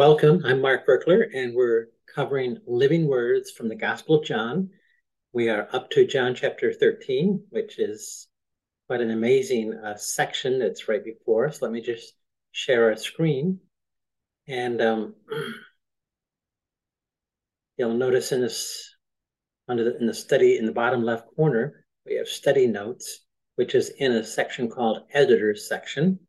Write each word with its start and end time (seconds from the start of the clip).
Welcome. 0.00 0.40
I'm 0.46 0.62
Mark 0.62 0.86
Virkler, 0.86 1.28
and 1.34 1.54
we're 1.54 1.88
covering 2.06 2.56
living 2.66 3.06
words 3.06 3.50
from 3.50 3.68
the 3.68 3.74
Gospel 3.74 4.18
of 4.18 4.24
John. 4.24 4.70
We 5.34 5.50
are 5.50 5.68
up 5.74 5.90
to 5.90 6.06
John 6.06 6.34
chapter 6.34 6.72
13, 6.72 7.44
which 7.50 7.78
is 7.78 8.26
quite 8.86 9.02
an 9.02 9.10
amazing 9.10 9.74
uh, 9.74 9.98
section 9.98 10.58
that's 10.58 10.88
right 10.88 11.04
before 11.04 11.46
us. 11.46 11.60
Let 11.60 11.70
me 11.70 11.82
just 11.82 12.14
share 12.50 12.88
our 12.88 12.96
screen. 12.96 13.60
And 14.48 14.80
um, 14.80 15.16
you'll 17.76 17.92
notice 17.92 18.32
in 18.32 18.40
this, 18.40 18.94
under 19.68 19.84
the, 19.84 19.98
in 19.98 20.06
the 20.06 20.14
study 20.14 20.56
in 20.56 20.64
the 20.64 20.72
bottom 20.72 21.04
left 21.04 21.28
corner, 21.36 21.84
we 22.06 22.14
have 22.14 22.26
study 22.26 22.66
notes, 22.66 23.26
which 23.56 23.74
is 23.74 23.90
in 23.98 24.12
a 24.12 24.24
section 24.24 24.70
called 24.70 25.02
editor's 25.12 25.68
section. 25.68 26.20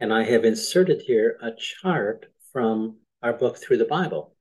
And 0.00 0.10
I 0.10 0.24
have 0.24 0.46
inserted 0.46 1.02
here 1.02 1.36
a 1.42 1.50
chart 1.52 2.28
from 2.54 2.96
our 3.20 3.32
book 3.32 3.58
through 3.58 3.76
the 3.76 3.84
Bible. 3.84 4.32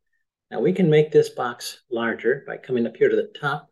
Now 0.52 0.62
we 0.62 0.72
can 0.72 0.90
make 0.90 1.12
this 1.12 1.30
box 1.30 1.82
larger 1.92 2.44
by 2.48 2.58
coming 2.58 2.86
up 2.86 2.96
here 2.96 3.10
to 3.10 3.16
the 3.16 3.34
top 3.38 3.70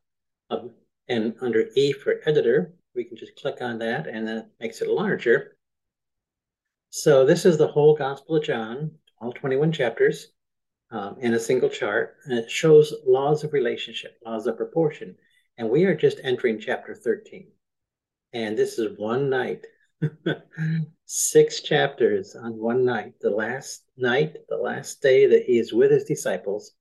of, 0.50 0.72
and 1.08 1.36
under 1.41 1.70
E 1.76 1.94
for 1.94 2.16
editor, 2.26 2.73
we 2.95 3.05
can 3.05 3.16
just 3.16 3.36
click 3.36 3.62
on 3.62 3.77
that 3.80 4.08
and 4.08 4.27
that 4.27 4.50
makes 4.59 4.81
it 4.81 4.90
larger. 4.90 5.55
So 6.90 7.23
this 7.23 7.45
is 7.45 7.58
the 7.58 7.67
whole 7.67 7.95
Gospel 7.95 8.38
of 8.38 8.44
John, 8.44 8.91
all 9.22 9.31
21 9.31 9.72
chapters 9.72 10.31
um, 10.89 11.17
in 11.22 11.36
a 11.36 11.39
single 11.39 11.70
chart, 11.70 12.17
and 12.26 12.38
it 12.38 12.50
shows 12.50 12.94
laws 13.05 13.44
of 13.44 13.53
relationship, 13.53 14.17
laws 14.26 14.48
of 14.48 14.58
proportion. 14.58 15.16
And 15.58 15.70
we 15.70 15.86
are 15.86 15.95
just 15.95 16.20
entering 16.23 16.59
chapter 16.59 16.95
13. 16.95 17.48
And 18.34 18.58
this 18.58 18.80
is 18.80 18.98
one 18.98 19.30
night 19.30 19.66
Six 21.14 21.60
chapters 21.60 22.38
on 22.38 22.58
one 22.58 22.86
night. 22.86 23.16
The 23.20 23.32
last 23.32 23.84
night, 23.98 24.38
the 24.48 24.56
last 24.56 25.02
day 25.02 25.26
that 25.26 25.44
he 25.44 25.60
is 25.60 25.74
with 25.74 25.92
his 25.92 26.06
disciples. 26.06 26.72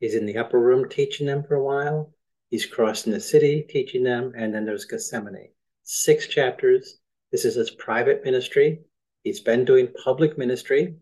He's 0.00 0.16
in 0.16 0.26
the 0.26 0.38
upper 0.38 0.58
room 0.58 0.88
teaching 0.88 1.28
them 1.28 1.44
for 1.44 1.54
a 1.54 1.62
while. 1.62 2.12
He's 2.48 2.66
crossing 2.66 3.12
the 3.12 3.20
city 3.20 3.64
teaching 3.68 4.02
them, 4.02 4.32
and 4.36 4.52
then 4.52 4.64
there's 4.64 4.86
Gethsemane. 4.86 5.52
Six 5.84 6.26
chapters. 6.26 6.98
This 7.30 7.44
is 7.44 7.54
his 7.54 7.70
private 7.70 8.24
ministry. 8.24 8.80
He's 9.22 9.38
been 9.38 9.64
doing 9.64 9.94
public 10.02 10.36
ministry. 10.36 10.96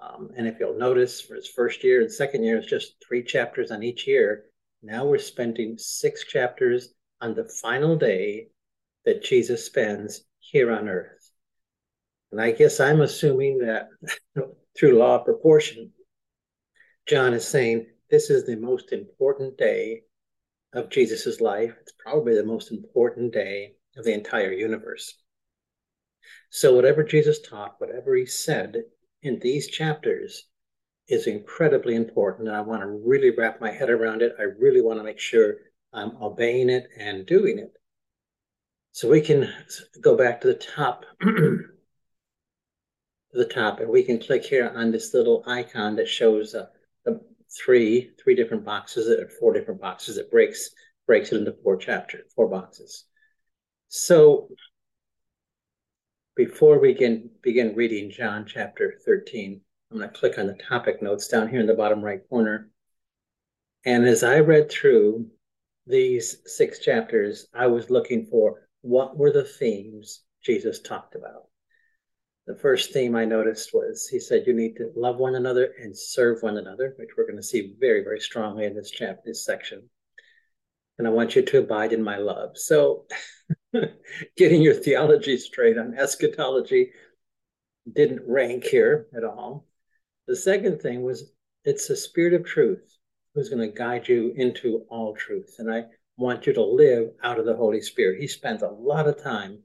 Um, 0.00 0.30
and 0.36 0.46
if 0.46 0.60
you'll 0.60 0.78
notice, 0.78 1.20
for 1.20 1.34
his 1.34 1.48
first 1.48 1.82
year 1.82 2.02
and 2.02 2.12
second 2.12 2.44
year, 2.44 2.58
it's 2.58 2.70
just 2.70 3.04
three 3.04 3.24
chapters 3.24 3.72
on 3.72 3.82
each 3.82 4.06
year. 4.06 4.44
Now 4.80 5.06
we're 5.06 5.18
spending 5.18 5.76
six 5.76 6.24
chapters 6.24 6.94
on 7.20 7.34
the 7.34 7.50
final 7.60 7.96
day 7.96 8.50
that 9.04 9.24
Jesus 9.24 9.66
spends 9.66 10.22
here 10.38 10.70
on 10.70 10.88
earth. 10.88 11.21
And 12.32 12.40
I 12.40 12.50
guess 12.50 12.80
I'm 12.80 13.02
assuming 13.02 13.58
that 13.58 13.88
through 14.76 14.98
law 14.98 15.18
of 15.18 15.24
proportion, 15.24 15.92
John 17.06 17.34
is 17.34 17.46
saying 17.46 17.86
this 18.10 18.30
is 18.30 18.46
the 18.46 18.56
most 18.56 18.92
important 18.92 19.58
day 19.58 20.02
of 20.72 20.90
Jesus's 20.90 21.40
life. 21.40 21.74
It's 21.80 21.92
probably 21.98 22.34
the 22.34 22.44
most 22.44 22.72
important 22.72 23.32
day 23.32 23.74
of 23.96 24.04
the 24.04 24.14
entire 24.14 24.52
universe. 24.52 25.14
So, 26.50 26.74
whatever 26.74 27.02
Jesus 27.02 27.40
taught, 27.40 27.76
whatever 27.78 28.14
he 28.14 28.26
said 28.26 28.82
in 29.22 29.38
these 29.40 29.68
chapters 29.68 30.46
is 31.08 31.26
incredibly 31.26 31.94
important. 31.94 32.48
And 32.48 32.56
I 32.56 32.60
want 32.60 32.82
to 32.82 32.88
really 32.88 33.30
wrap 33.30 33.60
my 33.60 33.70
head 33.70 33.90
around 33.90 34.22
it. 34.22 34.34
I 34.38 34.44
really 34.44 34.80
want 34.80 34.98
to 34.98 35.04
make 35.04 35.18
sure 35.18 35.56
I'm 35.92 36.16
obeying 36.22 36.70
it 36.70 36.88
and 36.98 37.26
doing 37.26 37.58
it. 37.58 37.72
So 38.92 39.08
we 39.08 39.20
can 39.20 39.52
go 40.00 40.16
back 40.16 40.40
to 40.40 40.48
the 40.48 40.54
top, 40.54 41.04
to 41.22 41.64
the 43.32 43.44
top, 43.46 43.80
and 43.80 43.88
we 43.88 44.02
can 44.02 44.18
click 44.18 44.44
here 44.44 44.72
on 44.74 44.90
this 44.90 45.14
little 45.14 45.42
icon 45.46 45.96
that 45.96 46.08
shows 46.08 46.54
uh, 46.54 46.66
the 47.04 47.20
three, 47.64 48.10
three 48.22 48.34
different 48.34 48.64
boxes, 48.64 49.08
or 49.08 49.28
four 49.28 49.52
different 49.52 49.80
boxes. 49.80 50.18
It 50.18 50.30
breaks 50.30 50.70
breaks 51.06 51.32
it 51.32 51.38
into 51.38 51.56
four 51.62 51.76
chapters, 51.76 52.32
four 52.34 52.48
boxes. 52.48 53.04
So 53.88 54.48
before 56.36 56.78
we 56.78 56.94
can 56.94 57.28
begin 57.42 57.74
reading 57.74 58.10
John 58.10 58.46
chapter 58.46 58.94
13, 59.04 59.60
I'm 59.90 59.98
going 59.98 60.08
to 60.08 60.18
click 60.18 60.38
on 60.38 60.46
the 60.46 60.54
topic 60.54 61.02
notes 61.02 61.28
down 61.28 61.48
here 61.48 61.60
in 61.60 61.66
the 61.66 61.74
bottom 61.74 62.00
right 62.00 62.20
corner. 62.30 62.70
And 63.84 64.06
as 64.06 64.22
I 64.22 64.38
read 64.38 64.70
through 64.70 65.26
these 65.86 66.38
six 66.46 66.78
chapters, 66.78 67.48
I 67.52 67.66
was 67.66 67.90
looking 67.90 68.26
for 68.26 68.68
what 68.82 69.16
were 69.16 69.32
the 69.32 69.44
themes 69.44 70.22
Jesus 70.42 70.80
talked 70.80 71.14
about? 71.14 71.48
The 72.46 72.56
first 72.56 72.92
theme 72.92 73.14
I 73.14 73.24
noticed 73.24 73.72
was 73.72 74.08
he 74.08 74.18
said 74.18 74.46
you 74.46 74.52
need 74.52 74.74
to 74.76 74.90
love 74.96 75.18
one 75.18 75.36
another 75.36 75.74
and 75.78 75.96
serve 75.96 76.42
one 76.42 76.56
another, 76.56 76.94
which 76.98 77.10
we're 77.16 77.26
going 77.26 77.36
to 77.36 77.42
see 77.42 77.74
very, 77.78 78.02
very 78.02 78.20
strongly 78.20 78.64
in 78.64 78.74
this 78.74 78.90
chapter, 78.90 79.22
this 79.24 79.44
section. 79.44 79.88
And 80.98 81.06
I 81.06 81.10
want 81.10 81.36
you 81.36 81.42
to 81.42 81.58
abide 81.58 81.92
in 81.92 82.02
my 82.02 82.16
love. 82.16 82.58
So, 82.58 83.06
getting 84.36 84.60
your 84.60 84.74
theology 84.74 85.38
straight 85.38 85.78
on 85.78 85.94
eschatology 85.96 86.90
didn't 87.90 88.22
rank 88.26 88.64
here 88.64 89.06
at 89.16 89.24
all. 89.24 89.66
The 90.26 90.36
second 90.36 90.82
thing 90.82 91.02
was 91.02 91.32
it's 91.64 91.86
the 91.86 91.96
spirit 91.96 92.34
of 92.34 92.44
truth 92.44 92.96
who's 93.34 93.48
going 93.48 93.68
to 93.68 93.76
guide 93.76 94.08
you 94.08 94.32
into 94.36 94.84
all 94.90 95.14
truth. 95.14 95.56
And 95.58 95.72
I 95.72 95.84
want 96.16 96.46
you 96.46 96.52
to 96.54 96.62
live 96.62 97.10
out 97.22 97.38
of 97.38 97.46
the 97.46 97.56
Holy 97.56 97.80
Spirit. 97.80 98.20
He 98.20 98.26
spends 98.26 98.62
a 98.62 98.68
lot 98.68 99.06
of 99.06 99.22
time 99.22 99.60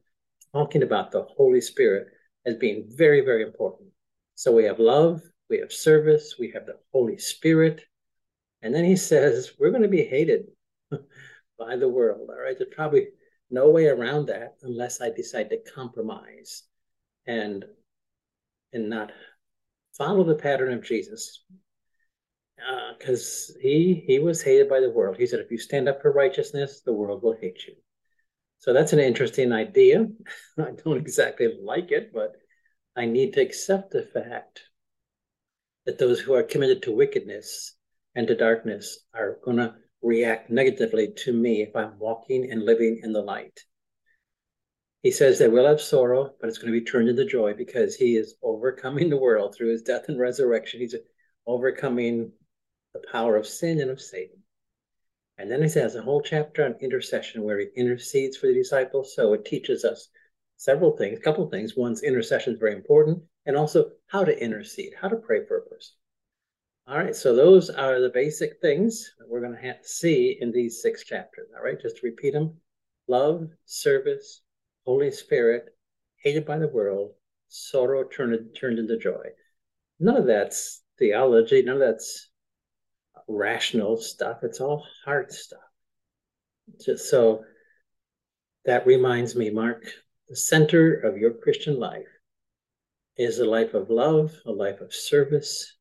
talking 0.53 0.83
about 0.83 1.11
the 1.11 1.23
Holy 1.23 1.61
Spirit 1.61 2.07
as 2.47 2.55
being 2.55 2.85
very, 2.87 3.21
very 3.21 3.43
important. 3.43 3.89
So 4.35 4.51
we 4.51 4.63
have 4.63 4.79
love, 4.79 5.21
we 5.49 5.59
have 5.59 5.71
service, 5.71 6.35
we 6.39 6.49
have 6.51 6.65
the 6.65 6.77
Holy 6.93 7.17
Spirit. 7.17 7.83
And 8.61 8.73
then 8.73 8.85
he 8.85 8.95
says, 8.95 9.51
we're 9.59 9.69
going 9.69 9.83
to 9.83 9.89
be 9.89 10.03
hated 10.03 10.47
by 11.59 11.75
the 11.75 11.89
world. 11.89 12.29
All 12.29 12.39
right. 12.39 12.57
There's 12.57 12.73
probably 12.73 13.09
no 13.51 13.69
way 13.69 13.87
around 13.87 14.27
that 14.27 14.55
unless 14.63 15.01
I 15.01 15.09
decide 15.09 15.49
to 15.49 15.71
compromise 15.73 16.63
and 17.25 17.65
and 18.73 18.89
not 18.89 19.11
follow 19.97 20.23
the 20.23 20.35
pattern 20.35 20.73
of 20.73 20.83
Jesus 20.83 21.43
because 22.97 23.51
uh, 23.55 23.59
he 23.61 24.03
he 24.05 24.19
was 24.19 24.41
hated 24.41 24.69
by 24.69 24.79
the 24.79 24.89
world. 24.89 25.17
He 25.17 25.25
said, 25.25 25.39
if 25.39 25.51
you 25.51 25.57
stand 25.57 25.87
up 25.87 26.01
for 26.01 26.11
righteousness, 26.11 26.81
the 26.85 26.93
world 26.93 27.23
will 27.23 27.37
hate 27.39 27.65
you. 27.67 27.75
So 28.59 28.73
that's 28.73 28.93
an 28.93 28.99
interesting 28.99 29.51
idea. 29.51 30.07
I 30.57 30.71
don't 30.83 30.97
exactly 30.97 31.53
like 31.61 31.91
it, 31.91 32.11
but 32.13 32.35
I 32.95 33.05
need 33.05 33.33
to 33.33 33.41
accept 33.41 33.91
the 33.91 34.03
fact 34.03 34.61
that 35.85 35.97
those 35.97 36.19
who 36.19 36.33
are 36.33 36.43
committed 36.43 36.83
to 36.83 36.95
wickedness 36.95 37.75
and 38.15 38.27
to 38.27 38.35
darkness 38.35 38.99
are 39.13 39.39
going 39.43 39.57
to 39.57 39.75
react 40.01 40.49
negatively 40.49 41.13
to 41.15 41.33
me 41.33 41.61
if 41.61 41.75
I'm 41.75 41.97
walking 41.99 42.51
and 42.51 42.63
living 42.63 42.99
in 43.03 43.13
the 43.13 43.21
light. 43.21 43.63
He 45.03 45.11
says 45.11 45.37
they 45.37 45.47
will 45.47 45.67
have 45.67 45.79
sorrow, 45.79 46.33
but 46.39 46.49
it's 46.49 46.57
going 46.57 46.73
to 46.73 46.79
be 46.79 46.85
turned 46.85 47.07
into 47.07 47.25
joy 47.25 47.53
because 47.53 47.95
he 47.95 48.17
is 48.17 48.35
overcoming 48.41 49.09
the 49.09 49.17
world 49.17 49.55
through 49.55 49.71
his 49.71 49.83
death 49.83 50.05
and 50.09 50.19
resurrection. 50.19 50.79
He's 50.79 50.95
overcoming 51.45 52.31
the 52.93 53.01
power 53.11 53.35
of 53.35 53.47
sin 53.47 53.79
and 53.79 53.91
of 53.91 54.01
Satan. 54.01 54.43
And 55.37 55.51
then 55.51 55.61
he 55.61 55.79
has 55.79 55.95
a 55.95 56.01
whole 56.01 56.21
chapter 56.21 56.65
on 56.65 56.75
intercession 56.81 57.43
where 57.43 57.59
he 57.59 57.67
intercedes 57.75 58.37
for 58.37 58.47
the 58.47 58.53
disciples. 58.53 59.15
So 59.15 59.33
it 59.33 59.45
teaches 59.45 59.85
us 59.85 60.09
several 60.55 60.97
things, 60.97 61.19
a 61.19 61.21
couple 61.21 61.43
of 61.43 61.51
things. 61.51 61.77
One's 61.77 62.03
intercession 62.03 62.53
is 62.53 62.59
very 62.59 62.73
important, 62.73 63.21
and 63.45 63.55
also 63.55 63.91
how 64.07 64.23
to 64.23 64.43
intercede, 64.43 64.93
how 64.99 65.07
to 65.07 65.15
pray 65.15 65.45
for 65.45 65.57
a 65.57 65.61
person. 65.61 65.93
All 66.87 66.97
right, 66.97 67.15
so 67.15 67.35
those 67.35 67.69
are 67.69 67.99
the 67.99 68.09
basic 68.09 68.61
things 68.61 69.13
that 69.19 69.27
we're 69.29 69.41
going 69.41 69.55
to 69.55 69.67
have 69.67 69.81
to 69.81 69.87
see 69.87 70.37
in 70.39 70.51
these 70.51 70.81
six 70.81 71.03
chapters. 71.03 71.49
All 71.55 71.63
right, 71.63 71.79
just 71.79 71.97
to 71.97 72.07
repeat 72.07 72.33
them 72.33 72.55
love, 73.07 73.49
service, 73.65 74.41
Holy 74.85 75.11
Spirit, 75.11 75.65
hated 76.23 76.45
by 76.45 76.57
the 76.57 76.67
world, 76.67 77.11
sorrow 77.47 78.03
turned, 78.03 78.55
turned 78.59 78.79
into 78.79 78.97
joy. 78.97 79.27
None 79.99 80.17
of 80.17 80.25
that's 80.25 80.81
theology, 80.97 81.61
none 81.61 81.75
of 81.75 81.81
that's 81.81 82.29
rational 83.27 83.97
stuff. 83.97 84.39
It's 84.43 84.61
all 84.61 84.85
heart 85.05 85.31
stuff. 85.31 85.59
Just 86.83 87.09
so 87.09 87.43
that 88.65 88.85
reminds 88.85 89.35
me, 89.35 89.49
Mark, 89.49 89.85
the 90.27 90.35
center 90.35 90.93
of 90.93 91.17
your 91.17 91.31
Christian 91.31 91.79
life 91.79 92.07
is 93.17 93.39
a 93.39 93.45
life 93.45 93.73
of 93.73 93.89
love, 93.89 94.33
a 94.45 94.51
life 94.51 94.81
of 94.81 94.93
service, 94.93 95.77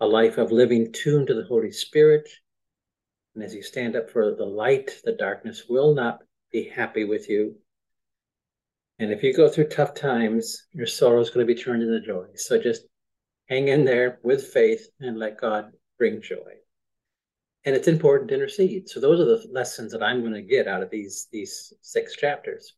a 0.00 0.06
life 0.06 0.38
of 0.38 0.52
living 0.52 0.92
tuned 0.92 1.26
to 1.28 1.34
the 1.34 1.46
Holy 1.46 1.72
Spirit. 1.72 2.28
And 3.34 3.42
as 3.42 3.54
you 3.54 3.62
stand 3.62 3.96
up 3.96 4.10
for 4.10 4.34
the 4.34 4.44
light, 4.44 5.00
the 5.04 5.12
darkness 5.12 5.64
will 5.68 5.94
not 5.94 6.20
be 6.52 6.68
happy 6.68 7.04
with 7.04 7.28
you. 7.28 7.56
And 8.98 9.12
if 9.12 9.22
you 9.22 9.34
go 9.34 9.48
through 9.48 9.68
tough 9.68 9.94
times, 9.94 10.66
your 10.72 10.86
sorrow 10.86 11.20
is 11.20 11.30
going 11.30 11.46
to 11.46 11.54
be 11.54 11.60
turned 11.60 11.82
into 11.82 12.00
joy. 12.00 12.26
So 12.34 12.60
just 12.60 12.82
hang 13.48 13.68
in 13.68 13.84
there 13.84 14.18
with 14.22 14.48
faith 14.48 14.88
and 15.00 15.18
let 15.18 15.40
God 15.40 15.72
bring 15.98 16.20
joy 16.20 16.58
and 17.68 17.76
it's 17.76 17.86
important 17.86 18.30
to 18.30 18.34
intercede. 18.34 18.88
So 18.88 18.98
those 18.98 19.20
are 19.20 19.26
the 19.26 19.46
lessons 19.52 19.92
that 19.92 20.02
I'm 20.02 20.22
going 20.22 20.32
to 20.32 20.40
get 20.40 20.66
out 20.66 20.82
of 20.82 20.88
these 20.88 21.28
these 21.30 21.74
six 21.82 22.16
chapters. 22.16 22.72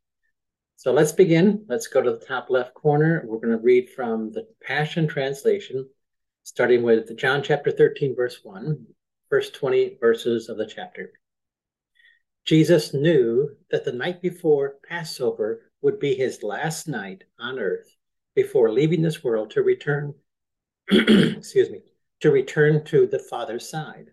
So 0.74 0.92
let's 0.92 1.12
begin. 1.12 1.64
Let's 1.68 1.86
go 1.86 2.02
to 2.02 2.10
the 2.10 2.26
top 2.26 2.50
left 2.50 2.74
corner. 2.74 3.22
We're 3.24 3.38
going 3.38 3.56
to 3.56 3.62
read 3.62 3.90
from 3.90 4.32
the 4.32 4.48
Passion 4.60 5.06
Translation. 5.06 5.88
starting 6.42 6.82
with 6.82 7.16
John 7.16 7.40
chapter 7.40 7.70
13, 7.70 8.16
verse 8.16 8.40
1, 8.42 8.84
first 9.28 9.54
20 9.54 9.98
verses 10.00 10.48
of 10.48 10.56
the 10.56 10.66
chapter. 10.66 11.12
Jesus 12.44 12.92
knew 12.92 13.50
that 13.70 13.84
the 13.84 13.92
night 13.92 14.20
before 14.20 14.78
Passover 14.88 15.70
would 15.82 16.00
be 16.00 16.16
his 16.16 16.42
last 16.42 16.88
night 16.88 17.22
on 17.38 17.60
earth 17.60 17.94
before 18.34 18.72
leaving 18.72 19.02
this 19.02 19.22
world 19.22 19.52
to 19.52 19.62
return, 19.62 20.14
excuse 20.90 21.70
me, 21.70 21.82
to 22.22 22.32
return 22.32 22.84
to 22.86 23.06
the 23.06 23.20
Father's 23.20 23.70
side. 23.70 24.10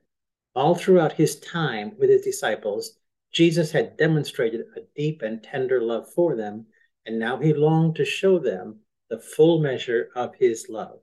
All 0.57 0.73
throughout 0.73 1.13
his 1.13 1.39
time 1.39 1.95
with 1.99 2.09
his 2.09 2.23
disciples, 2.23 2.97
Jesus 3.31 3.71
had 3.71 3.95
demonstrated 3.95 4.65
a 4.75 4.79
deep 4.95 5.21
and 5.21 5.43
tender 5.43 5.79
love 5.79 6.11
for 6.11 6.35
them, 6.35 6.65
and 7.05 7.19
now 7.19 7.37
he 7.37 7.53
longed 7.53 7.95
to 7.97 8.05
show 8.05 8.39
them 8.39 8.79
the 9.07 9.19
full 9.19 9.59
measure 9.59 10.09
of 10.15 10.33
his 10.33 10.65
love. 10.67 10.99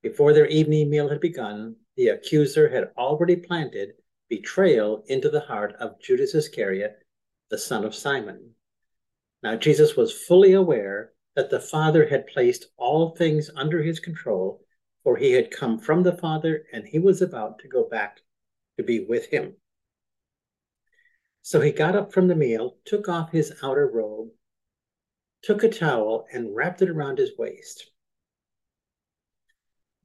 Before 0.00 0.32
their 0.32 0.46
evening 0.46 0.88
meal 0.88 1.10
had 1.10 1.20
begun, 1.20 1.76
the 1.94 2.08
accuser 2.08 2.70
had 2.70 2.90
already 2.96 3.36
planted 3.36 3.96
betrayal 4.30 5.04
into 5.08 5.28
the 5.28 5.40
heart 5.40 5.74
of 5.78 6.00
Judas 6.00 6.34
Iscariot, 6.34 7.04
the 7.50 7.58
son 7.58 7.84
of 7.84 7.94
Simon. 7.94 8.54
Now, 9.42 9.56
Jesus 9.56 9.94
was 9.94 10.22
fully 10.26 10.54
aware 10.54 11.12
that 11.36 11.50
the 11.50 11.60
Father 11.60 12.08
had 12.08 12.26
placed 12.26 12.68
all 12.78 13.14
things 13.14 13.50
under 13.54 13.82
his 13.82 14.00
control, 14.00 14.64
for 15.02 15.18
he 15.18 15.32
had 15.32 15.50
come 15.50 15.78
from 15.78 16.02
the 16.02 16.16
Father 16.16 16.64
and 16.72 16.86
he 16.86 16.98
was 16.98 17.20
about 17.20 17.58
to 17.58 17.68
go 17.68 17.86
back 17.86 18.22
to 18.78 18.82
be 18.84 19.04
with 19.06 19.26
him. 19.26 19.54
So 21.42 21.60
he 21.60 21.72
got 21.72 21.96
up 21.96 22.12
from 22.12 22.28
the 22.28 22.36
meal, 22.36 22.76
took 22.84 23.08
off 23.08 23.32
his 23.32 23.52
outer 23.62 23.86
robe, 23.86 24.28
took 25.42 25.62
a 25.62 25.68
towel, 25.68 26.26
and 26.32 26.54
wrapped 26.54 26.80
it 26.82 26.88
around 26.88 27.18
his 27.18 27.36
waist. 27.36 27.90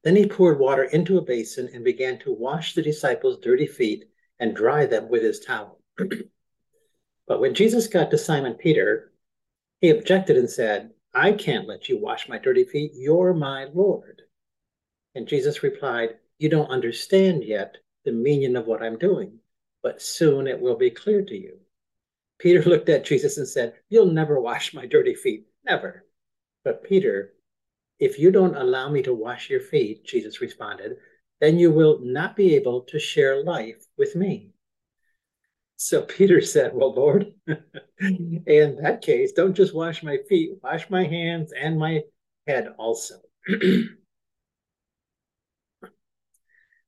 Then 0.04 0.16
he 0.16 0.28
poured 0.28 0.60
water 0.60 0.84
into 0.84 1.18
a 1.18 1.22
basin 1.22 1.70
and 1.74 1.84
began 1.84 2.20
to 2.20 2.34
wash 2.34 2.74
the 2.74 2.82
disciples' 2.82 3.40
dirty 3.40 3.68
feet 3.68 4.06
and 4.40 4.56
dry 4.56 4.86
them 4.86 5.08
with 5.10 5.24
his 5.24 5.40
towel. 5.40 5.80
but 7.28 7.40
when 7.40 7.54
Jesus 7.54 7.88
got 7.88 8.12
to 8.12 8.18
Simon 8.18 8.56
Peter, 8.56 9.12
he 9.80 9.90
objected 9.90 10.38
and 10.38 10.50
said, 10.50 10.92
I 11.14 11.34
can't 11.34 11.68
let 11.68 11.90
you 11.90 12.00
wash 12.00 12.28
my 12.28 12.40
dirty 12.40 12.66
feet. 12.66 12.92
You're 12.96 13.34
my 13.34 13.66
Lord. 13.66 14.24
And 15.14 15.28
Jesus 15.28 15.62
replied, 15.62 16.18
You 16.40 16.50
don't 16.50 16.72
understand 16.72 17.44
yet 17.44 17.78
the 18.06 18.12
meaning 18.12 18.56
of 18.56 18.68
what 18.68 18.84
I'm 18.84 18.98
doing, 18.98 19.40
but 19.82 20.02
soon 20.02 20.48
it 20.48 20.60
will 20.60 20.78
be 20.78 20.90
clear 20.90 21.24
to 21.24 21.36
you. 21.36 21.58
Peter 22.40 22.62
looked 22.70 22.90
at 22.90 23.06
Jesus 23.06 23.38
and 23.38 23.48
said, 23.48 23.74
You'll 23.90 24.08
never 24.12 24.40
wash 24.40 24.74
my 24.74 24.86
dirty 24.86 25.16
feet. 25.16 25.48
Never. 25.66 26.06
But 26.64 26.84
Peter, 26.84 27.34
if 28.00 28.20
you 28.20 28.32
don't 28.32 28.56
allow 28.56 28.90
me 28.90 29.02
to 29.04 29.14
wash 29.14 29.50
your 29.50 29.62
feet, 29.62 30.06
Jesus 30.06 30.42
responded, 30.42 30.98
then 31.40 31.58
you 31.58 31.72
will 31.72 32.00
not 32.02 32.36
be 32.36 32.56
able 32.56 32.82
to 32.82 33.00
share 33.00 33.44
life 33.44 33.86
with 33.98 34.16
me. 34.16 34.52
So 35.78 36.02
Peter 36.06 36.42
said, 36.42 36.74
Well, 36.74 36.94
Lord, 36.94 37.34
in 38.00 38.78
that 38.82 39.02
case, 39.02 39.32
don't 39.34 39.54
just 39.54 39.76
wash 39.76 40.04
my 40.04 40.18
feet, 40.30 40.60
wash 40.64 40.90
my 40.90 41.06
hands 41.06 41.52
and 41.54 41.78
my 41.78 42.02
head 42.48 42.70
also. 42.78 43.16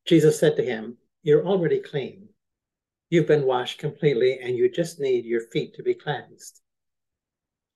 Jesus 0.05 0.39
said 0.39 0.55
to 0.55 0.63
him, 0.63 0.97
You're 1.25 1.47
already 1.47 1.79
clean. 1.79 2.29
You've 3.09 3.25
been 3.25 3.47
washed 3.47 3.79
completely, 3.79 4.37
and 4.37 4.55
you 4.55 4.69
just 4.69 4.99
need 4.99 5.25
your 5.25 5.41
feet 5.41 5.73
to 5.73 5.81
be 5.81 5.95
cleansed. 5.95 6.61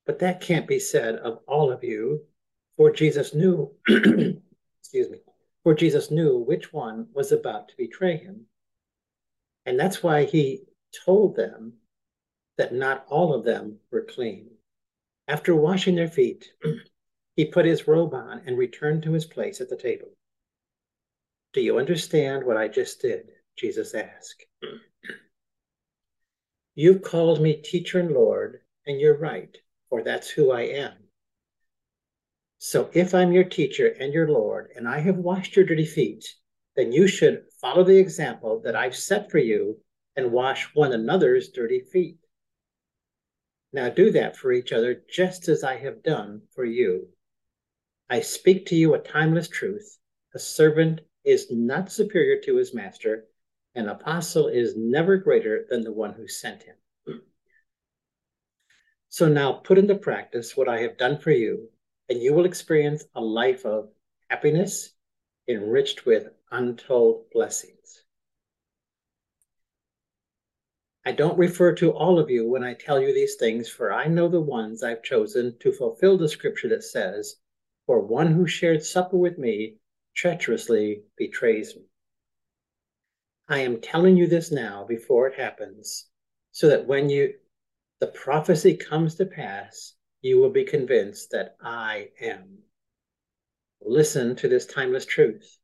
But 0.06 0.20
that 0.20 0.40
can't 0.40 0.68
be 0.68 0.78
said 0.78 1.16
of 1.16 1.40
all 1.48 1.72
of 1.72 1.84
you, 1.84 2.28
for 2.78 2.92
Jesus 2.92 3.34
knew, 3.34 3.72
excuse 3.88 5.10
me, 5.10 5.22
for 5.64 5.74
Jesus 5.74 6.12
knew 6.12 6.38
which 6.38 6.72
one 6.72 7.08
was 7.12 7.32
about 7.32 7.70
to 7.70 7.76
betray 7.76 8.18
him. 8.18 8.46
And 9.66 9.80
that's 9.80 10.04
why 10.04 10.26
he 10.26 10.66
told 11.04 11.36
them 11.36 11.74
that 12.60 12.72
not 12.72 13.04
all 13.10 13.34
of 13.34 13.46
them 13.46 13.78
were 13.92 14.06
clean. 14.06 14.52
After 15.28 15.56
washing 15.56 15.96
their 15.96 16.08
feet, 16.08 16.52
he 17.36 17.46
put 17.46 17.66
his 17.66 17.88
robe 17.88 18.14
on 18.14 18.44
and 18.46 18.60
returned 18.60 19.02
to 19.04 19.14
his 19.14 19.26
place 19.26 19.60
at 19.60 19.70
the 19.70 19.76
table. 19.76 20.10
Do 21.54 21.62
you 21.62 21.80
understand 21.80 22.44
what 22.44 22.56
I 22.56 22.68
just 22.68 23.02
did? 23.02 23.32
Jesus 23.60 23.94
asked. 23.94 24.46
Hmm. 24.64 24.78
You've 26.76 27.02
called 27.02 27.42
me 27.42 27.62
teacher 27.62 28.00
and 28.00 28.12
Lord, 28.12 28.62
and 28.88 29.00
you're 29.00 29.18
right, 29.18 29.56
for 29.90 30.02
that's 30.02 30.30
who 30.30 30.52
I 30.52 30.62
am. 30.62 30.94
So 32.58 32.90
if 32.94 33.14
I'm 33.14 33.34
your 33.34 33.44
teacher 33.44 33.88
and 33.88 34.14
your 34.14 34.30
Lord, 34.30 34.72
and 34.76 34.88
I 34.88 35.00
have 35.00 35.18
washed 35.18 35.56
your 35.56 35.66
dirty 35.66 35.86
feet, 35.86 36.26
then 36.76 36.92
you 36.92 37.08
should 37.08 37.44
follow 37.60 37.84
the 37.84 37.98
example 37.98 38.62
that 38.64 38.76
I've 38.76 38.96
set 38.96 39.30
for 39.30 39.40
you 39.40 39.82
and 40.16 40.32
wash 40.32 40.74
one 40.74 40.94
another's 40.94 41.50
dirty 41.50 41.82
feet. 41.82 42.18
Now 43.72 43.90
do 43.90 44.12
that 44.12 44.36
for 44.36 44.52
each 44.52 44.72
other 44.72 45.04
just 45.10 45.48
as 45.48 45.64
I 45.64 45.78
have 45.78 46.04
done 46.04 46.44
for 46.56 46.66
you. 46.66 47.10
I 48.10 48.22
speak 48.22 48.66
to 48.68 48.76
you 48.76 48.94
a 48.94 49.00
timeless 49.00 49.48
truth. 49.48 49.98
A 50.34 50.40
servant 50.40 51.02
is 51.24 51.48
not 51.52 51.92
superior 51.92 52.42
to 52.42 52.56
his 52.56 52.74
master, 52.74 53.26
an 53.76 53.88
apostle 53.88 54.48
is 54.48 54.76
never 54.76 55.18
greater 55.18 55.66
than 55.70 55.84
the 55.84 55.94
one 55.94 56.14
who 56.14 56.28
sent 56.28 56.64
him. 56.64 56.76
So 59.12 59.28
now 59.28 59.54
put 59.54 59.80
into 59.80 59.96
practice 59.96 60.56
what 60.56 60.70
I 60.70 60.82
have 60.82 61.00
done 61.00 61.18
for 61.18 61.32
you 61.32 61.70
and 62.10 62.22
you 62.22 62.34
will 62.34 62.46
experience 62.46 63.06
a 63.16 63.22
life 63.22 63.66
of 63.66 63.90
happiness 64.30 64.94
enriched 65.48 66.06
with 66.06 66.28
untold 66.52 67.26
blessings. 67.32 68.04
I 71.06 71.12
don't 71.12 71.38
refer 71.38 71.74
to 71.76 71.92
all 71.92 72.20
of 72.20 72.30
you 72.30 72.48
when 72.48 72.64
I 72.64 72.74
tell 72.74 73.00
you 73.02 73.14
these 73.14 73.36
things, 73.36 73.70
for 73.70 73.92
I 73.92 74.06
know 74.06 74.28
the 74.28 74.42
ones 74.42 74.84
I've 74.84 75.02
chosen 75.02 75.58
to 75.60 75.72
fulfill 75.72 76.18
the 76.18 76.30
scripture 76.30 76.70
that 76.70 76.84
says, 76.84 77.36
For 77.86 78.00
one 78.00 78.34
who 78.34 78.46
shared 78.46 78.84
supper 78.84 79.18
with 79.18 79.38
me 79.38 79.78
treacherously 80.16 81.04
betrays 81.18 81.76
me. 81.76 81.89
I 83.52 83.60
am 83.62 83.82
telling 83.82 84.16
you 84.16 84.28
this 84.28 84.52
now 84.52 84.86
before 84.88 85.28
it 85.28 85.40
happens, 85.40 86.06
so 86.52 86.70
that 86.70 86.86
when 86.86 87.10
you 87.10 87.34
the 88.00 88.08
prophecy 88.08 88.78
comes 88.78 89.16
to 89.16 89.26
pass, 89.26 89.96
you 90.22 90.40
will 90.40 90.52
be 90.52 90.64
convinced 90.64 91.32
that 91.32 91.58
I 91.60 92.10
am. 92.22 92.60
Listen 93.82 94.36
to 94.36 94.48
this 94.48 94.68
timeless 94.68 95.06
truth. 95.06 95.58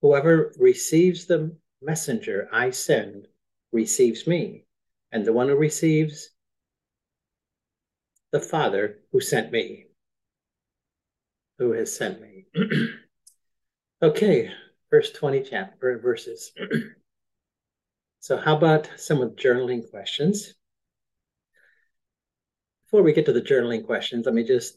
Whoever 0.00 0.54
receives 0.56 1.26
the 1.26 1.54
messenger 1.82 2.48
I 2.50 2.70
send 2.70 3.28
receives 3.70 4.26
me, 4.26 4.64
and 5.12 5.22
the 5.26 5.34
one 5.34 5.48
who 5.48 5.56
receives 5.56 6.30
the 8.32 8.40
Father 8.40 9.00
who 9.12 9.20
sent 9.20 9.52
me, 9.52 9.88
who 11.58 11.72
has 11.72 11.94
sent 11.94 12.22
me. 12.22 12.46
okay, 14.02 14.50
verse 14.90 15.12
20 15.12 15.42
chapter 15.42 15.98
verses. 15.98 16.52
so 18.20 18.36
how 18.36 18.56
about 18.56 18.88
some 18.96 19.20
of 19.20 19.34
the 19.34 19.42
journaling 19.42 19.90
questions? 19.90 20.54
before 22.90 23.04
we 23.04 23.12
get 23.12 23.24
to 23.24 23.32
the 23.32 23.40
journaling 23.40 23.86
questions, 23.86 24.26
let 24.26 24.34
me 24.34 24.42
just 24.42 24.76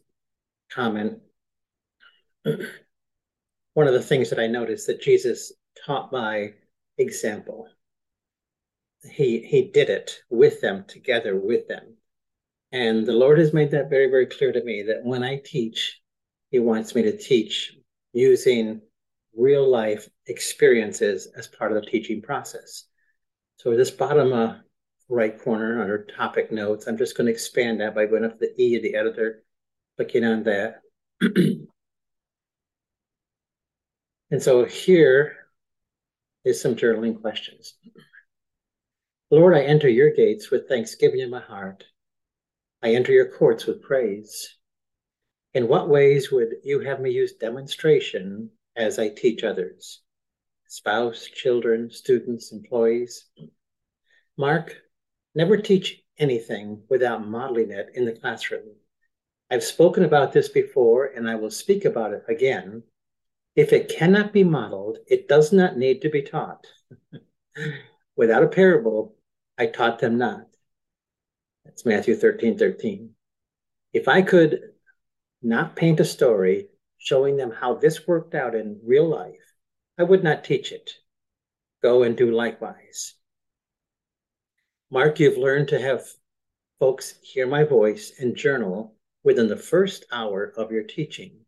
comment. 0.72 1.18
One 3.74 3.88
of 3.88 3.94
the 3.94 4.04
things 4.04 4.30
that 4.30 4.38
I 4.38 4.46
noticed 4.46 4.86
that 4.86 5.02
Jesus 5.02 5.52
taught 5.84 6.12
by 6.12 6.54
example. 7.00 7.68
He 9.12 9.40
he 9.40 9.72
did 9.72 9.90
it 9.90 10.22
with 10.30 10.62
them, 10.62 10.86
together 10.88 11.36
with 11.36 11.68
them. 11.68 11.98
And 12.72 13.04
the 13.04 13.14
Lord 13.14 13.40
has 13.40 13.52
made 13.52 13.72
that 13.72 13.90
very, 13.90 14.12
very 14.12 14.28
clear 14.28 14.52
to 14.52 14.64
me 14.64 14.84
that 14.84 15.04
when 15.04 15.24
I 15.24 15.42
teach, 15.44 16.00
He 16.52 16.60
wants 16.60 16.94
me 16.94 17.02
to 17.02 17.18
teach 17.18 17.76
using 18.12 18.82
real 19.36 19.68
life 19.68 20.08
experiences 20.28 21.30
as 21.36 21.48
part 21.48 21.72
of 21.72 21.84
the 21.84 21.90
teaching 21.90 22.22
process. 22.22 22.86
So 23.57 23.75
this 23.75 23.91
bottom 23.91 24.33
uh, 24.33 24.55
right 25.10 25.39
corner 25.39 25.81
under 25.81 26.05
topic 26.17 26.51
notes. 26.51 26.88
I'm 26.88 26.98
just 26.98 27.15
going 27.15 27.27
to 27.27 27.31
expand 27.31 27.81
that 27.81 27.95
by 27.95 28.05
going 28.05 28.25
up 28.25 28.39
to 28.39 28.48
the 28.48 28.62
E 28.62 28.75
of 28.75 28.83
the 28.83 28.95
editor, 28.95 29.43
clicking 29.95 30.25
on 30.25 30.43
that. 30.43 30.81
and 31.22 31.67
so 34.39 34.65
here 34.65 35.38
is 36.43 36.62
some 36.62 36.75
journaling 36.75 37.22
questions. 37.22 37.75
Lord, 39.31 39.55
I 39.55 39.63
enter 39.63 39.89
your 39.89 40.12
gates 40.12 40.51
with 40.51 40.67
thanksgiving 40.67 41.19
in 41.19 41.29
my 41.29 41.39
heart. 41.39 41.83
I 42.81 42.93
enter 42.93 43.12
your 43.12 43.31
courts 43.31 43.65
with 43.65 43.81
praise. 43.81 44.55
In 45.53 45.67
what 45.67 45.89
ways 45.89 46.31
would 46.31 46.55
you 46.63 46.81
have 46.81 47.00
me 47.00 47.12
use 47.12 47.33
demonstration 47.33 48.50
as 48.75 49.00
I 49.00 49.10
teach 49.10 49.43
others? 49.43 50.02
Spouse, 50.74 51.25
children, 51.27 51.92
students, 51.92 52.51
employees? 52.51 53.25
Mark, 54.38 54.75
Never 55.36 55.58
teach 55.58 56.01
anything 56.18 56.84
without 56.89 57.27
modeling 57.27 57.72
it 57.72 57.89
in 57.96 58.06
the 58.06 58.12
classroom. 58.12 58.75
I've 59.50 59.63
spoken 59.63 60.03
about 60.03 60.32
this 60.32 60.50
before 60.50 61.06
and 61.06 61.30
I 61.30 61.36
will 61.36 61.51
speak 61.51 61.86
about 61.86 62.13
it 62.13 62.24
again. 62.27 62.84
If 63.56 63.74
it 63.74 63.89
cannot 63.89 64.34
be 64.34 64.44
modeled, 64.44 64.98
it 65.08 65.27
does 65.27 65.51
not 65.51 65.77
need 65.77 66.01
to 66.01 66.10
be 66.10 66.22
taught. 66.22 66.65
Without 68.15 68.44
a 68.44 68.48
parable, 68.48 69.15
I 69.58 69.68
taught 69.68 70.00
them 70.00 70.18
not. 70.18 70.48
That's 71.65 71.86
Matthew 71.86 72.15
13 72.15 72.58
13. 72.58 73.12
If 73.92 74.08
I 74.08 74.22
could 74.22 74.60
not 75.42 75.75
paint 75.75 76.00
a 76.00 76.06
story 76.06 76.70
showing 76.98 77.38
them 77.38 77.51
how 77.51 77.75
this 77.75 78.08
worked 78.08 78.34
out 78.34 78.56
in 78.56 78.80
real 78.84 79.08
life, 79.08 79.52
I 79.98 80.04
would 80.04 80.24
not 80.24 80.44
teach 80.44 80.72
it. 80.72 80.92
Go 81.84 82.02
and 82.02 82.18
do 82.18 82.32
likewise. 82.32 83.14
Mark, 84.90 85.20
you've 85.20 85.38
learned 85.38 85.68
to 85.68 85.80
have 85.80 86.08
folks 86.80 87.16
hear 87.22 87.46
my 87.46 87.64
voice 87.64 88.14
and 88.20 88.36
journal 88.36 88.96
within 89.24 89.48
the 89.48 89.56
first 89.56 90.06
hour 90.12 90.54
of 90.58 90.72
your 90.72 90.84
teaching, 90.84 91.46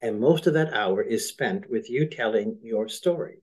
and 0.00 0.20
most 0.20 0.46
of 0.46 0.54
that 0.54 0.72
hour 0.72 1.02
is 1.02 1.28
spent 1.28 1.68
with 1.68 1.90
you 1.90 2.06
telling 2.06 2.58
your 2.62 2.88
story. 2.88 3.42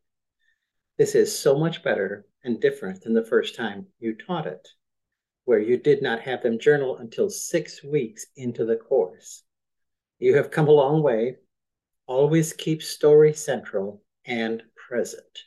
This 0.98 1.16
is 1.16 1.38
so 1.38 1.58
much 1.58 1.84
better 1.84 2.26
and 2.46 2.62
different 2.62 3.02
than 3.02 3.14
the 3.14 3.26
first 3.26 3.56
time 3.56 3.88
you 4.00 4.16
taught 4.16 4.48
it, 4.48 4.66
where 5.44 5.60
you 5.60 5.76
did 5.78 6.02
not 6.02 6.22
have 6.22 6.42
them 6.42 6.60
journal 6.60 6.98
until 6.98 7.30
six 7.30 7.84
weeks 7.84 8.26
into 8.38 8.64
the 8.64 8.78
course. 8.78 9.44
You 10.18 10.36
have 10.36 10.50
come 10.52 10.70
a 10.70 10.72
long 10.72 11.04
way. 11.04 11.36
Always 12.08 12.54
keep 12.54 12.82
story 12.82 13.34
central 13.34 14.02
and 14.26 14.64
present. 14.88 15.46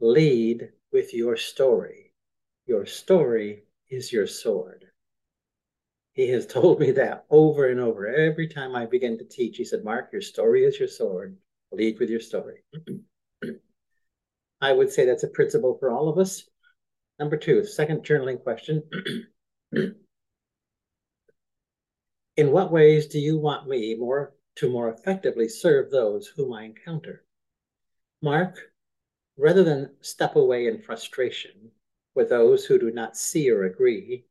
Lead 0.00 0.70
with 0.92 1.14
your 1.14 1.36
story. 1.36 2.12
Your 2.66 2.86
story 2.86 3.64
is 3.90 4.12
your 4.12 4.26
sword. 4.26 4.86
He 6.12 6.28
has 6.30 6.46
told 6.48 6.80
me 6.80 6.92
that 6.92 7.26
over 7.30 7.68
and 7.68 7.80
over. 7.80 8.06
Every 8.06 8.48
time 8.48 8.74
I 8.74 8.86
begin 8.86 9.18
to 9.18 9.24
teach, 9.24 9.56
he 9.56 9.64
said, 9.64 9.84
Mark, 9.84 10.10
your 10.12 10.22
story 10.22 10.64
is 10.64 10.78
your 10.78 10.88
sword. 10.88 11.36
Lead 11.72 11.98
with 11.98 12.10
your 12.10 12.20
story. 12.20 12.62
I 14.60 14.72
would 14.72 14.90
say 14.90 15.04
that's 15.04 15.24
a 15.24 15.28
principle 15.28 15.76
for 15.78 15.90
all 15.90 16.08
of 16.08 16.18
us. 16.18 16.48
Number 17.18 17.36
two, 17.36 17.64
second 17.64 18.04
journaling 18.04 18.42
question. 18.42 18.82
In 22.36 22.50
what 22.50 22.72
ways 22.72 23.06
do 23.06 23.18
you 23.18 23.38
want 23.38 23.68
me 23.68 23.94
more 23.94 24.34
to 24.56 24.70
more 24.70 24.88
effectively 24.88 25.48
serve 25.48 25.90
those 25.90 26.28
whom 26.28 26.52
I 26.52 26.64
encounter? 26.64 27.23
Mark, 28.24 28.72
rather 29.36 29.62
than 29.62 29.94
step 30.00 30.34
away 30.34 30.66
in 30.66 30.80
frustration 30.80 31.70
with 32.14 32.30
those 32.30 32.64
who 32.64 32.78
do 32.78 32.90
not 32.90 33.18
see 33.18 33.50
or 33.50 33.64
agree, 33.64 34.24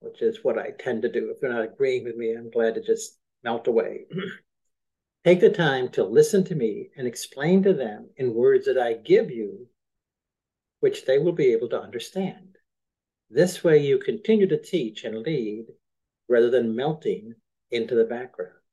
which 0.00 0.22
is 0.22 0.42
what 0.42 0.58
I 0.58 0.70
tend 0.70 1.02
to 1.02 1.12
do. 1.12 1.30
If 1.30 1.38
they're 1.38 1.52
not 1.52 1.64
agreeing 1.64 2.04
with 2.04 2.16
me, 2.16 2.32
I'm 2.32 2.50
glad 2.50 2.76
to 2.76 2.80
just 2.80 3.18
melt 3.42 3.66
away. 3.66 4.06
Take 5.24 5.40
the 5.40 5.50
time 5.50 5.90
to 5.90 6.02
listen 6.02 6.44
to 6.44 6.54
me 6.54 6.92
and 6.96 7.06
explain 7.06 7.62
to 7.64 7.74
them 7.74 8.08
in 8.16 8.32
words 8.32 8.64
that 8.64 8.78
I 8.78 8.94
give 8.94 9.30
you, 9.30 9.68
which 10.80 11.04
they 11.04 11.18
will 11.18 11.32
be 11.32 11.52
able 11.52 11.68
to 11.68 11.80
understand. 11.82 12.56
This 13.28 13.62
way, 13.62 13.84
you 13.84 13.98
continue 13.98 14.46
to 14.46 14.56
teach 14.56 15.04
and 15.04 15.18
lead 15.18 15.66
rather 16.26 16.48
than 16.48 16.74
melting 16.74 17.34
into 17.70 17.94
the 17.96 18.04
background. 18.04 18.63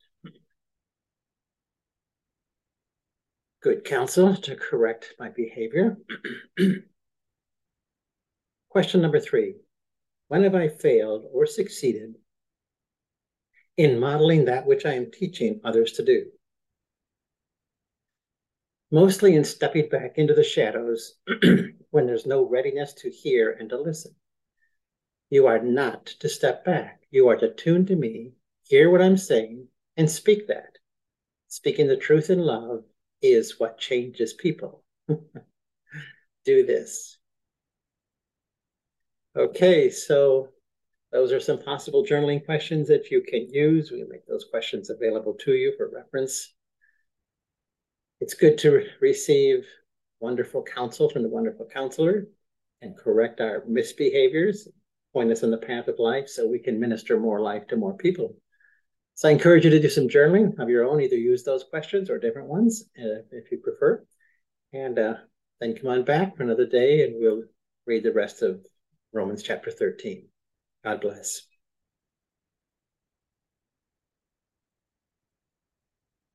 Good 3.61 3.85
counsel 3.85 4.35
to 4.35 4.55
correct 4.55 5.13
my 5.19 5.29
behavior. 5.29 5.95
Question 8.69 9.01
number 9.03 9.19
three 9.19 9.57
When 10.29 10.41
have 10.41 10.55
I 10.55 10.67
failed 10.67 11.25
or 11.31 11.45
succeeded 11.45 12.15
in 13.77 13.99
modeling 13.99 14.45
that 14.45 14.65
which 14.65 14.87
I 14.87 14.93
am 14.93 15.11
teaching 15.11 15.61
others 15.63 15.91
to 15.93 16.03
do? 16.03 16.31
Mostly 18.89 19.35
in 19.35 19.43
stepping 19.43 19.89
back 19.89 20.17
into 20.17 20.33
the 20.33 20.43
shadows 20.43 21.19
when 21.91 22.07
there's 22.07 22.25
no 22.25 22.43
readiness 22.43 22.93
to 22.93 23.11
hear 23.11 23.51
and 23.51 23.69
to 23.69 23.79
listen. 23.79 24.15
You 25.29 25.45
are 25.45 25.61
not 25.61 26.07
to 26.07 26.27
step 26.27 26.65
back. 26.65 27.03
You 27.11 27.27
are 27.29 27.37
to 27.37 27.53
tune 27.53 27.85
to 27.85 27.95
me, 27.95 28.31
hear 28.63 28.89
what 28.89 29.03
I'm 29.03 29.17
saying, 29.17 29.67
and 29.97 30.09
speak 30.09 30.47
that. 30.47 30.79
Speaking 31.47 31.87
the 31.87 31.95
truth 31.95 32.31
in 32.31 32.39
love 32.39 32.85
is 33.21 33.59
what 33.59 33.77
changes 33.77 34.33
people. 34.33 34.83
Do 35.07 36.65
this. 36.65 37.17
Okay, 39.37 39.89
so 39.89 40.49
those 41.11 41.31
are 41.31 41.39
some 41.39 41.61
possible 41.61 42.05
journaling 42.05 42.43
questions 42.45 42.87
that 42.87 43.11
you 43.11 43.21
can 43.21 43.49
use. 43.49 43.91
We 43.91 44.03
make 44.09 44.25
those 44.27 44.45
questions 44.49 44.89
available 44.89 45.35
to 45.41 45.53
you 45.53 45.73
for 45.77 45.89
reference. 45.93 46.53
It's 48.19 48.33
good 48.33 48.57
to 48.59 48.85
receive 48.99 49.65
wonderful 50.19 50.63
counsel 50.63 51.09
from 51.09 51.23
the 51.23 51.29
wonderful 51.29 51.67
counselor 51.71 52.27
and 52.81 52.97
correct 52.97 53.41
our 53.41 53.61
misbehaviors 53.69 54.67
point 55.13 55.31
us 55.31 55.43
in 55.43 55.51
the 55.51 55.57
path 55.57 55.87
of 55.87 55.99
life 55.99 56.29
so 56.29 56.47
we 56.47 56.59
can 56.59 56.79
minister 56.79 57.19
more 57.19 57.41
life 57.41 57.67
to 57.67 57.75
more 57.75 57.93
people. 57.93 58.35
So 59.21 59.29
I 59.29 59.33
encourage 59.33 59.65
you 59.65 59.69
to 59.69 59.79
do 59.79 59.87
some 59.87 60.07
journaling 60.07 60.57
of 60.57 60.67
your 60.67 60.83
own, 60.83 60.99
either 60.99 61.15
use 61.15 61.43
those 61.43 61.63
questions 61.63 62.09
or 62.09 62.17
different 62.17 62.47
ones 62.47 62.85
uh, 62.97 63.21
if 63.29 63.51
you 63.51 63.59
prefer. 63.59 64.03
And 64.73 64.97
uh, 64.97 65.13
then 65.59 65.75
come 65.75 65.91
on 65.91 66.03
back 66.03 66.35
for 66.35 66.41
another 66.41 66.65
day 66.65 67.03
and 67.03 67.13
we'll 67.19 67.43
read 67.85 68.01
the 68.01 68.13
rest 68.13 68.41
of 68.41 68.65
Romans 69.13 69.43
chapter 69.43 69.69
13. 69.69 70.27
God 70.83 71.01
bless. 71.01 71.43